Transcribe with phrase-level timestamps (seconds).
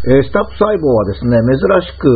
[0.00, 2.08] えー、スタップ細胞はですね、珍しく、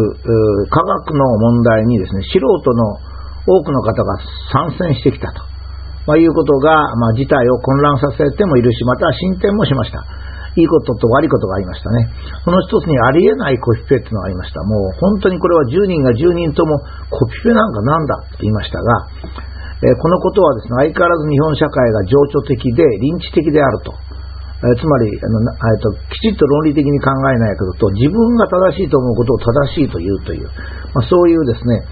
[0.72, 2.96] 科学の問題にですね、素人の
[3.44, 4.16] 多くの方が
[4.52, 5.44] 参戦してきたと、
[6.08, 10.00] まあ、いうことが、まあ、事態を混乱させてもいるし、また進展もしました。
[10.56, 12.08] いいことと悪いことがありましたね。
[12.44, 14.62] その一つにありえないコピペっていうのがありました。
[14.62, 16.78] もう本当にこれは10人が10人とも
[17.10, 19.08] コピペなんかなんだって言いましたが、
[19.82, 23.92] えー、このことはですね、相変わらず日本社会が情緒的で臨地的であると。
[24.64, 30.48] えつまりあの、えと、きちっと論理的に考えないことと、自分が正しいと思うことを正しいと言うという、
[30.96, 31.84] まあ、そういうですね、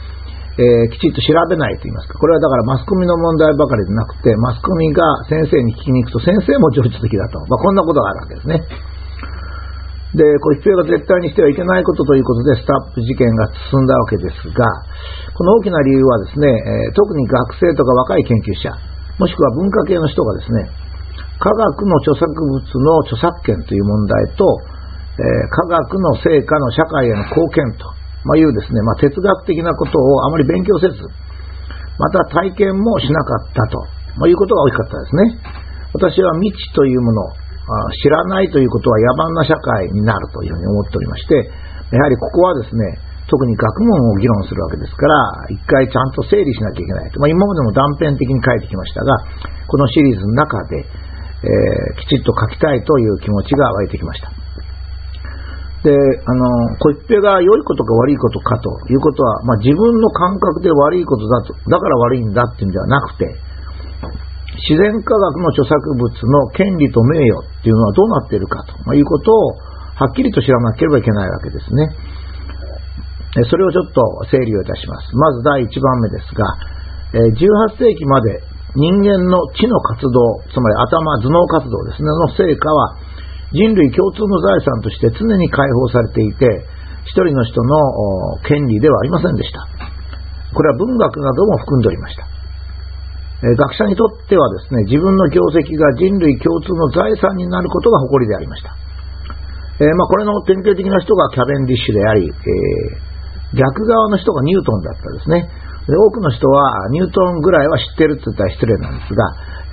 [0.57, 8.93] えー、きちっと調べないと言いますか、これはだからマスコミの問題ばかりでなくて、マスコミが先生に聞きに行くと、先生も情緒的だと、まあ、こんなことがあるわけですね。
[10.13, 14.69] で、こう必要が絶対にしてはいけないことということで、スタップ事件が進んだわけですが、
[15.33, 18.77] この大きな理由はですね、え、特に学生とか若い研究者、
[19.17, 20.82] もしくは文化系の人がですね、
[21.43, 24.47] 科学の著作物の著作権という問題と、
[25.19, 27.91] え、科学の成果の社会への貢献と、
[28.23, 31.03] ま、いうですね、まあ、哲学的なことをあまり勉強せず、
[31.99, 33.83] また体験もしなかったと、
[34.23, 35.23] まあ、いうことが大きかったですね。
[35.93, 37.27] 私は未知というもの、
[38.03, 41.51] 知らないということは野蛮な社会になるというふうに思っておりまして、
[41.91, 45.15] やはりここはですね、特に学問を議論するわけですから、
[45.51, 47.21] 一回ちゃんと整理しなきゃいけないと。
[47.21, 49.15] まあ、今までも断片的に書いてきましたが、
[49.67, 50.87] このシリーズの中で、
[51.43, 54.31] えー、きちっと書きたいという気持ちが湧いてきました。
[55.83, 63.27] で、あの、こいっぺが良いことか悪いことかということは、まあ、自分の感覚で悪いことだと、だから悪いんだっていうんではなくて、
[64.71, 69.59] 自然科学の著作物の権利と名誉っていうのはどうなっているかと、いうことを
[69.99, 71.91] はっきりと知らなければいけないわけですね。
[73.51, 75.17] それをちょっと整理をいたします。
[75.17, 76.45] まず第1番目ですが、
[77.13, 82.97] 18世紀まで人間の知の活動、つまり頭、頭脳活動ですね、の成果は
[83.53, 86.49] 人類共通の財産として常に解放されていて、
[87.05, 89.69] 一人の人の権利ではありませんでした。
[90.55, 92.33] これは文学なども含んでおりました。
[93.43, 98.71] 学者にとってはですね、自分の業績が人類共通の財産になることが誇りでありました。
[99.83, 105.51] えー、まあ、これの典型的な人がキャベンディッシュであり、えー、逆側の人がニュートンだったですね。
[105.83, 109.27] 多くの人はニュートンぐらいは知ってるって言ったら失礼なんですが、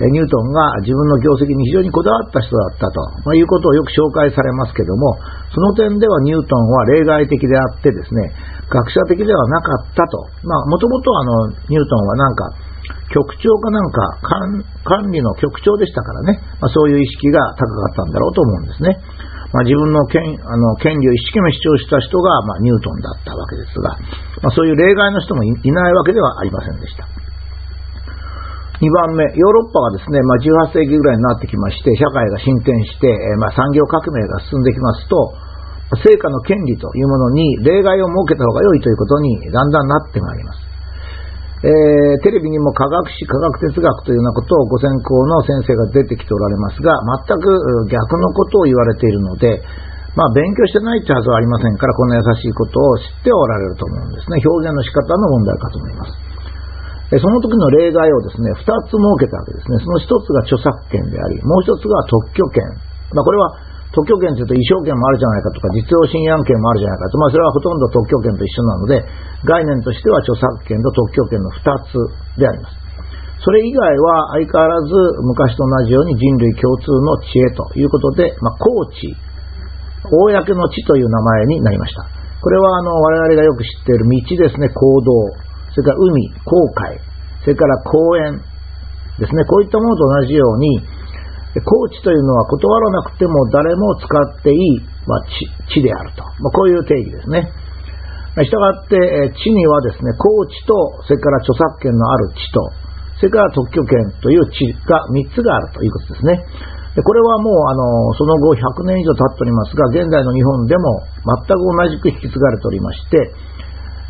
[0.08, 5.14] ニュートンが自分の業績に非常にこだわった人だったと、まあ、いうことをよく紹介されますけども、
[5.52, 8.32] その点ではニュートンは例外的であってですね、
[8.72, 10.24] 学者的ではなかったと。
[10.42, 12.48] まあ、もともとあの、ニュートンはなんか、
[13.12, 14.00] 局長かなんか
[14.84, 18.98] 管理の局長でしたからね、まあ、そういう意識が高かったんだろうと思うんですね。
[19.50, 23.98] まあ、自分の権あの権利を一生懸命主張した人が、まあ、ニュートンだったわけですが、
[24.46, 27.02] まあ、そういう例外の人もいないわけではありませんでした。
[28.80, 35.36] 2番目、ヨーロッパがですね、まあ、18世紀ぐらいになってきまして、社会が進展して、えまあ、産業革命が進んできますと、
[36.00, 40.69] 成果の権利というものに例外を設けた方が良いということにだんだんなってまいります。
[41.60, 46.96] えー、テレビにも科学史、科学哲学というようなことをご専攻の先生が出てきておられますが、
[47.28, 47.52] 全く
[47.92, 49.60] 逆のことを言われているので、
[50.16, 54.40] まあ、勉強してないってはずはありませんから、こんな優しいことを知っておられると思うんですね。
[54.40, 57.20] 表現の仕方の問題かと思います。
[57.20, 59.78] その時の例外をですね、二つ設けたわけですね。
[59.82, 62.64] その一つが著作権であり、もう一つが特許権。
[63.12, 69.02] まあ、これは特許権というと衣装権もあるじゃないかとか、実用新案権もあるじゃないかと、まあ、それはほとんど特許権と一緒なので、
[69.42, 72.78] 概念としては著作権と特許権の2つであります。
[73.42, 74.92] それ以外は相変わらず
[75.24, 79.10] 昔と同じように人類共通の知恵ということで、まあ、公知、
[80.06, 82.04] 公の知という名前になりました。
[82.40, 85.12] これはあの我々がよく知っている道ですね、行動、
[85.74, 87.00] それから海、航海、
[87.42, 88.40] それから公園
[89.18, 90.80] ですね、こういったものと同じように、
[91.58, 95.22] コーチというのは断らなくても誰も使っていい、まあ、
[95.66, 97.50] 地であると、まあ、こういう定義ですね。
[98.38, 102.70] したがって、地にはですね、コーチと、それから著作権のある地と、
[103.18, 106.38] それから特許権という地が3つがあるということですね。
[107.02, 111.06] これはもうあのその後100年以上経っておりますが、現在の日本でも
[111.46, 113.30] 全く同じく引き継がれておりまして、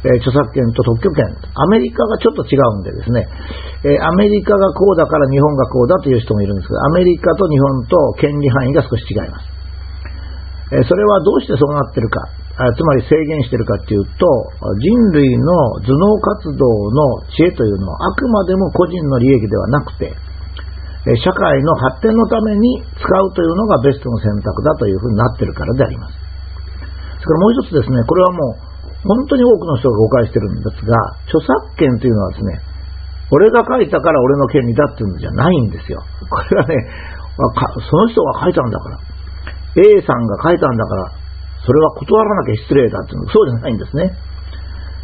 [0.01, 3.21] え著作権と特許権、アメリカがちょっと違うんでですね、
[3.85, 9.45] えアメリカがこうだから日本がこうだという人もいるんですけど、アメリカと日本と権利範囲が少し違います。
[10.73, 12.25] えそれはどうしてそうなってるか、
[12.57, 14.25] つまり制限してるかっていうと、
[14.81, 20.17] 人類の頭脳活動の知恵というのはあくまでも個人の利益ではなくて、
[21.09, 26.17] え社会の発展のために使うというのがベストの選択だというふうになってるからであります。
[27.21, 28.70] それからもう一つですね、これはもう
[29.05, 32.61] 本当に多くの人が誤解してるんですが、著作権というのはですね、
[33.33, 36.03] 俺が書いたから俺の権利だっていうのじゃないんですよ。
[36.29, 36.75] これはね、
[37.89, 38.99] その人が書いたんだから、
[39.79, 41.13] A さんが書いたんだから、
[41.65, 44.13] それは断らなきゃ失礼だっていうのそうじゃないんですね。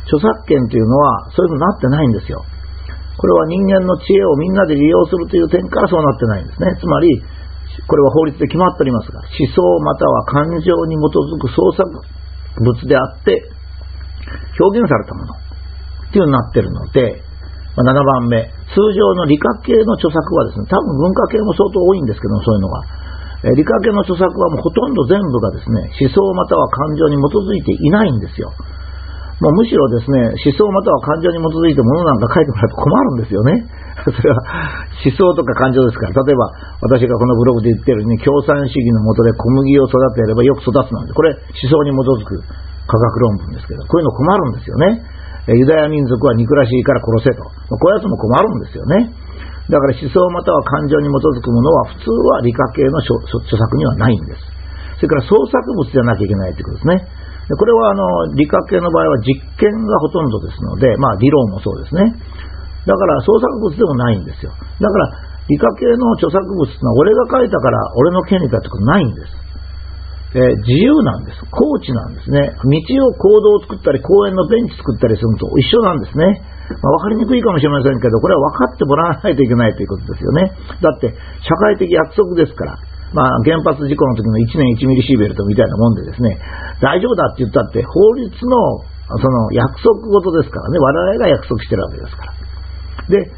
[0.06, 2.44] 著作権というのはそういうのになってないんですよ。
[3.16, 6.76] これは人間の知恵をみんなで利用するという点からそうなってないんですね。
[6.80, 7.22] つまり、
[7.88, 11.88] これは法律で決まっておりますが、思想または感情に基づく創作
[12.60, 13.55] 物であって、
[14.58, 17.22] 表現されたものっていうになってるので、
[17.76, 18.40] ま、7番目、
[18.72, 23.06] 通常の理科系の著作はですね、多分文化系も相当多いんですけども、そういうのが。
[23.52, 28.50] 理科系の著作はもうほとんど全部がですね、思想または感情に基づいていないんですよ。
[29.44, 33.52] もうむしろですね、思想または感情に基づいてものなんか書いてもらうと困るんですよね。
[34.08, 34.40] それは
[35.04, 36.48] 思想とか感情ですから、例えば
[36.80, 42.40] 私がこのブログで言ってるように、共産主義のもとで小麦を育てればよく育つなんで、これ思想に基づく
[42.86, 45.02] 科学論文ですけど、こういうの困るんですよね。
[45.46, 47.42] ユダヤ民族は憎らしいから殺せと。
[47.42, 49.14] こういうやつも困るんですよね。
[49.70, 53.18] だから思想または感情に基づくものは普通は理科系の著
[53.58, 54.42] 作にはないんです。
[54.98, 57.02] それから創作物じゃなきゃいけないということですね。
[57.46, 62.02] でこれはあの理科系の場合は実験がほとんどですので、まあ理論もそうですね。
[62.86, 64.50] だから創作物でもないんですよ。
[64.50, 65.10] だから
[65.46, 69.45] 理科系の著作物ってのは俺が書いたから俺の権利だってことないんです。
[70.36, 71.40] え、自由なんです。
[71.48, 72.44] コーチなんですね。
[72.44, 76.44] 道を行動を作ったり、公園のベンチ作ったりするのと一緒なんですね。
[76.84, 80.52] まあ、分かりにくいかもしれませんけど、これは分かってもらわないといけないということですよね。
[80.84, 81.08] だって、
[81.40, 82.76] 社会的約束ですから。
[83.16, 86.36] まあ、原発事故の時の1年1ミリシーベルトみたいなもんでですね、
[86.82, 88.84] 大丈夫だって言ったって、法律の
[89.16, 92.34] その約束事ですからね、我々が約束してるわけですから。
[93.08, 93.30] で、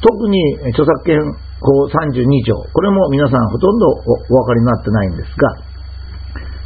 [0.00, 0.40] 特に
[0.70, 1.18] 著作権
[1.60, 3.86] 法32条、これも皆さんほとんど
[4.30, 5.67] お分かりになってないんですが、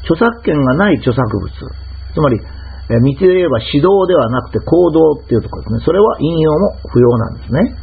[0.02, 2.40] 著作権がない著作物、つまり、
[2.90, 5.87] え道で言えば指導ではなくて行動っていうところですね。
[5.87, 7.78] それは引用も不要なんですね。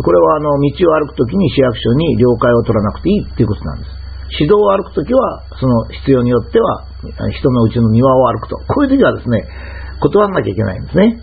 [0.00, 4.00] これはあの道を歩くときに市役所に了解を取らなくていいっていうことなんです。
[4.38, 6.86] 指導を歩くときは、その必要によっては、
[7.34, 8.56] 人のうちの庭を歩くと。
[8.70, 9.42] こういうときはですね、
[10.00, 11.20] 断らなきゃいけないんですね。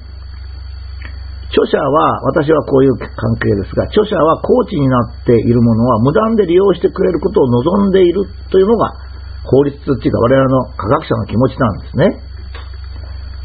[1.48, 3.08] 著者は、私はこういう関
[3.40, 9.07] 係ですが、著者はコーチになっているものは無断で利用してくれることを望んでいるというのが
[9.48, 12.28] 法律っていうか我々の科学者の気持ちなんですね。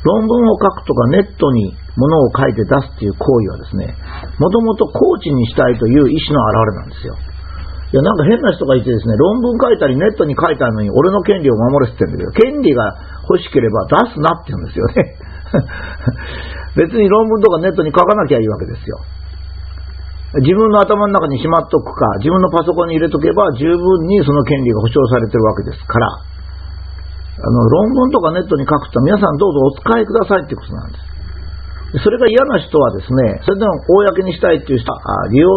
[0.02, 3.94] 論文を書くとかネットにものを書いて出すっていう行為はですね、
[4.38, 7.14] もともとコーチにしたいという意思の表れなんですよ。
[7.92, 12.82] いや、なんか変な人がいてですね、論文書いたりネットに書いたのに俺の権利を守れって言ってるんだけど、権利が
[13.28, 14.94] 欲しければ出すなって言うんですよね。
[16.88, 18.98] 別に論文とかネットに書かなきゃいいわけですよ。
[20.40, 23.76] 自分の頭の中にしまっとくか、自分のパソコンに入れとけば十分
[24.08, 30.96] にその権利が保障されてるわけですから、あの、論文とかネットに書くと皆さんどうぞお使いくださいってことなんで
[32.00, 32.00] す。
[32.00, 33.76] それが嫌な人はですね、それでも
[34.08, 35.52] 公にしたいっていう人は利用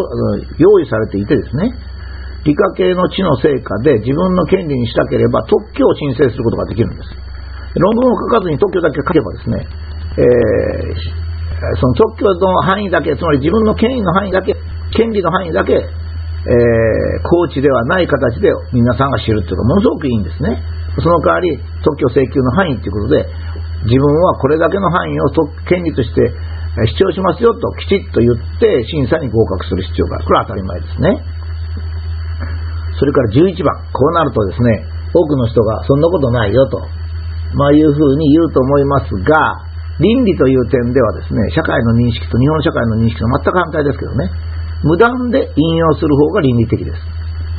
[0.60, 1.72] 用意されていてですね、
[2.44, 7.08] 理科系の知の成果で自分の権利にしたければ特許を申請することができるんです。
[7.80, 9.66] 論文を書かずに特許だけ書けばですね、
[10.20, 11.26] えー
[11.80, 14.52] その特許の範囲だけ、つまり自分の権威の範囲だけ、
[14.96, 15.84] 権利の範囲だけ、えー、
[17.28, 20.62] コーチではない形で皆さんが知るというのはものすごくいいんですね。
[20.96, 21.52] その代わり、
[21.84, 23.28] 特許請求の範囲ということで、
[23.84, 25.28] 自分はこれだけの範囲を
[25.68, 26.32] 権利として
[26.96, 30.24] 主張しますよときちっと言って審査に合格する必要がある。
[30.24, 31.36] これは当たり前ですね。
[32.98, 36.80] それから11番、こうなるとですね、多くの人がそんなことないよと、
[37.54, 39.66] まあ、いうふうに言うと思いますが、
[40.00, 44.30] 倫理という点ではですね、社会の認識と日本社会の認識と全く反対ですけどね、
[44.84, 47.00] 無断で引用する方が倫理的です。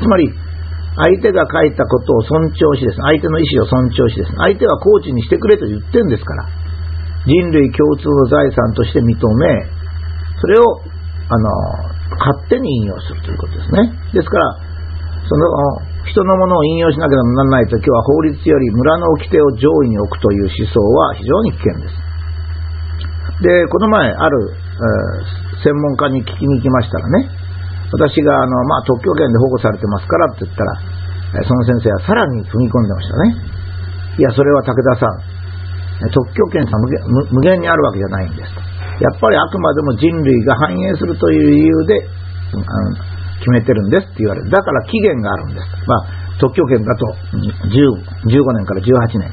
[0.01, 0.29] つまり、
[0.97, 6.49] 相手が書いたことを尊重しですね、相手の意思を尊重しですね、相手はコーチにしてくれと言ってんですから、
[7.25, 9.17] 人類共通の財産として認め、
[10.41, 10.81] それを、
[11.29, 11.49] あの、
[12.17, 13.93] 勝手に引用するということですね。
[14.13, 14.57] ですから、
[15.27, 22.07] その、人のものを引用しなければならないときは法律より村の掟を上位に置くという思想は非常に危険です。
[23.43, 27.29] で、この前、ある、えー、専門家に聞きに行きましたらね、
[27.91, 33.35] 私が、あの、まあ、特許権で保護されてますからって言ったら、その先生はさらに踏み込んでましたね。
[34.19, 35.37] いや、それは武田さん、
[36.13, 36.77] 特許権さ
[37.31, 38.61] 無限にあるわけじゃないんですと。
[39.01, 42.07] やっぱりあくまでも人類が繁栄するという理由で、
[42.53, 44.49] あの決めてるんですって言われる。
[44.49, 45.65] だから期限があるんです。
[45.87, 46.05] まあ、
[46.39, 49.31] 特許権だと10 15年から18年。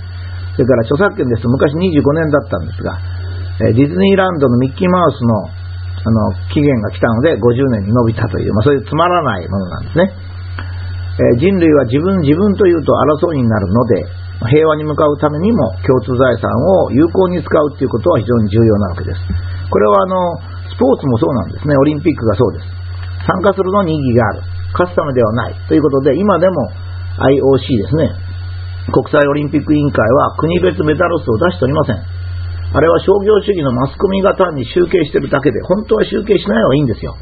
[0.55, 2.99] それから著作権ですと昔25年だったんですが、
[3.59, 5.64] ディズニーランドのミッキーマウスの
[6.05, 7.41] あの期限が来たので50
[7.81, 10.13] 年に伸びたという、まあ、そういうつまらないものなんですね。
[11.15, 12.93] え人類は自分自分というと
[13.23, 14.05] 争いになるので、
[14.51, 16.51] 平和に向かうためにも共通財産
[16.83, 19.21] を有効に使うということは非常に重要なわけです。
[19.71, 20.37] これはあの
[20.75, 21.77] スポーツもそうなんですね。
[21.79, 22.67] オリンピックがそうです。
[23.31, 24.43] 参加するのに意義がある。
[24.75, 25.55] 勝つためではない。
[25.69, 26.69] ということで、今でも
[27.23, 28.11] IOC ですね。
[28.91, 32.14] 国際オリンピック委員会は国別メダル数を出しておりません。
[32.75, 37.15] あれは商業主義のマスコミが単に集計してるだけで、本当は集計しない方がいいんですよ。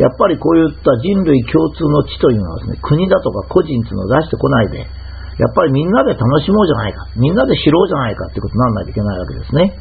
[0.00, 4.88] やっぱりこういった人類共通の知というのはですね、国だとか個人っていうのを出してこないで、
[5.36, 9.76] やっぱりみんなで楽しもうじゃないか、みんなで知ろうじゃないかってことにならないといけないわけですね。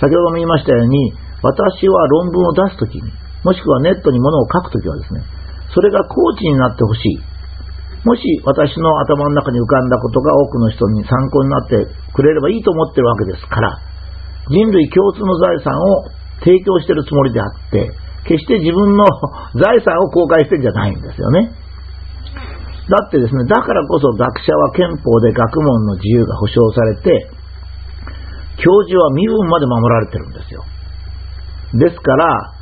[0.00, 1.12] 先ほども言いましたように、
[1.44, 3.12] 私は論文を出すときに、
[3.44, 5.24] もしくはネットにものを書くときはですね、
[5.76, 7.20] それがコーチになってほしい。
[8.08, 13.78] もし私の頭の中に浮かんだことが多くの人に参考になってくれればいいと思ってるわけですから、
[14.50, 16.10] 人類共通の財産を
[16.42, 17.90] 提供しているつもりであって、
[18.24, 19.04] 決して自分の
[19.58, 21.52] 財産を公開してるんじゃないんですよね。
[22.90, 27.30] だってですね、だからこそ学者は憲法で学問の自由が保障されて、
[28.58, 30.64] 教授は身分まで守られてるんですよ。
[31.74, 32.52] ですから、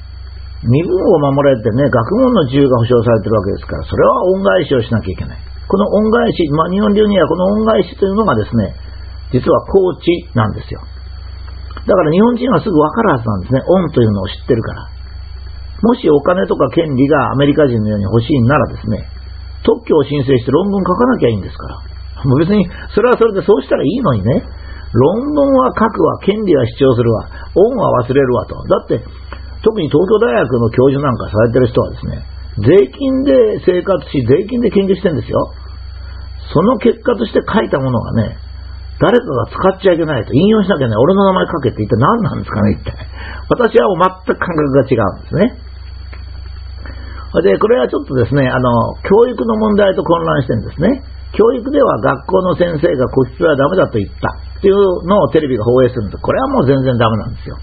[0.62, 5.38] 身分を守られてね、学問の自由が保障されてるわけですから、それは恩返しをしなきゃいけない。
[5.66, 8.74] この恩返し、まあ、日本流にはこの恩返しというのがですね、
[9.32, 10.82] 実はコーチなんですよ。
[11.86, 13.60] だから日本人はすぐ分かるはずなんですね。
[13.66, 14.88] 恩というのを知ってるから。
[15.80, 19.08] もしお金とか権利がアメリカ人のように欲しいならですね、
[19.64, 21.76] 特許を申請して論文書かなきゃいいんですから。
[22.24, 24.44] もう別に、それはそれでそうしたらいいのにね、
[24.92, 28.56] 論文は書くわ、権利は主張するわ、恩は忘れるわと。
[28.68, 29.00] だって、
[29.62, 32.24] 特に東京大学の教授なんかされてる人はですね、
[32.60, 33.32] 税金で
[33.64, 35.52] 生活し、税金で研究してるんですよ。
[36.52, 38.36] その結果として書いたものがね、
[39.00, 42.92] 誰かが使っちゃいけないと、引用しなきゃね、俺の名前書けって一体何なんですかね、一体。
[43.48, 45.70] 私はもう全く感覚が違うんですね。
[47.42, 51.02] で、これはちょっとですね、あの、教育の問題と混乱してるんですね。
[51.32, 54.28] 教育では学校の先生が個室はダメだと言った
[54.58, 54.76] っていう
[55.06, 57.56] のをテレビが放映するんですこれはもう全然ダメなんですよ。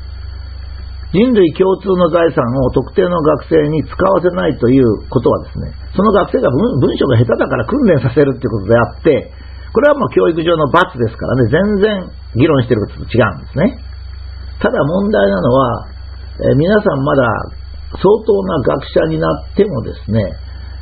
[1.12, 9.32] 人類共通の財産を特定の学生に使わせないということはですね、その学生が文章が下手だから訓練させるっていうことであって、
[9.74, 13.80] これはもう教育上の罰ですからね、全然議論してることと違うんですね。
[14.60, 15.88] ただ問題なのは、
[16.50, 17.28] えー、皆さんまだ
[17.96, 20.22] 相当な学者になってもですね、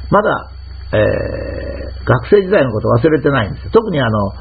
[0.10, 0.51] まだ、
[0.94, 3.72] えー、学生時代のこと忘れてないんですよ。
[3.72, 4.32] 特にあの、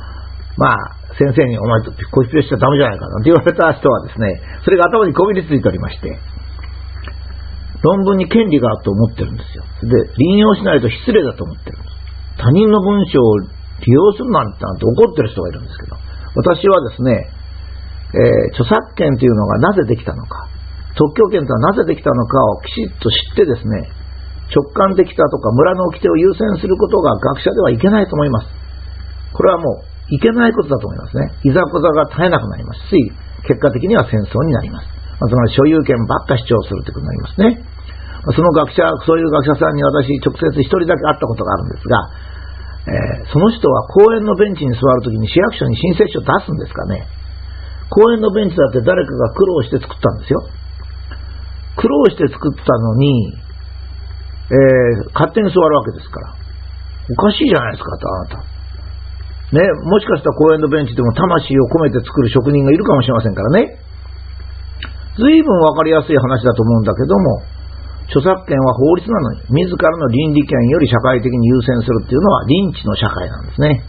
[0.56, 0.76] まあ、
[1.18, 6.18] 先生にお前と個室でしちゃダメじゃないかなって言われた人はですね、それが頭にこびりついておりまして、
[7.82, 9.64] 論文に権利があると思ってるんですよ。
[9.82, 11.94] で、引用しないと失礼だと思ってるんです。
[12.38, 13.36] 他人の文章を
[13.82, 15.96] 利用するなんてなんて怒ってる人がいるんですけど、
[16.36, 17.10] 私はですね、
[18.14, 20.46] えー、著作権というのがなぜできたのか、
[20.94, 23.90] 特許権とはなぜできたのかをきちっと知ってですね、
[24.54, 28.48] 直感できたとか村の掟を優先することが学者ではいけないと思います。
[29.32, 31.34] これはもういけないことだと思いますね。
[31.42, 32.94] いざこざが絶えなくなりますし、
[33.48, 34.86] 結果的には戦争になります。
[35.18, 37.74] つまり所有権ばっか主張するということになりますね。
[38.32, 41.98] その学者、そういう学者さんに私直接一人だけ会ったことがあるんですが、
[42.84, 47.08] えー、その人は公園のベンチに座るときに市役所に申請書を出すんですかね。
[47.88, 50.40] 公園のベンチだって誰かが苦労して作ったんですよ。
[51.76, 53.36] 苦労して作ったのに、
[54.50, 56.34] えー、勝手に座るわけですから。
[57.10, 58.54] おかしいじゃないですかと、あなた。
[59.52, 63.78] ね、もしかしたら公園のベンチでも魂を込めて作る職人がいるかもしれませんからね。
[65.16, 67.42] 随分わかりやすい話だと思うんだけども、
[68.08, 73.84] 著作権は法律なのに、自らの倫理権より社会的に優先するっていうのは、リンチの社会なんですね。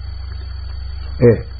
[1.20, 1.56] ええ。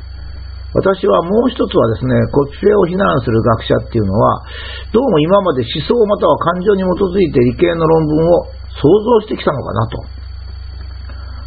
[0.76, 4.44] 私はもう一つはですね、骨性を非難する学者っていうのは、
[4.92, 10.04] どうも今まで思想または感情に基づいて理系の論文を想像してきたのかなと。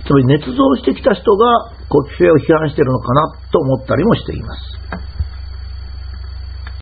[0.09, 5.08] つまり捏造してきた人が骨性を批判しているのかなと思ったりもしています。